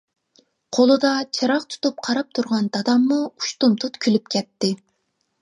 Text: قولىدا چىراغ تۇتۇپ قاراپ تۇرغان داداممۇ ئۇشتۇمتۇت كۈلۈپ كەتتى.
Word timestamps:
قولىدا 0.77 1.11
چىراغ 1.39 1.67
تۇتۇپ 1.73 2.01
قاراپ 2.07 2.33
تۇرغان 2.39 2.71
داداممۇ 2.79 3.19
ئۇشتۇمتۇت 3.29 4.01
كۈلۈپ 4.07 4.35
كەتتى. 4.39 4.73